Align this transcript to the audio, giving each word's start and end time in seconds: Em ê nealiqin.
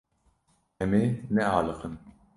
Em 0.83 0.91
ê 1.01 1.05
nealiqin. 1.33 1.95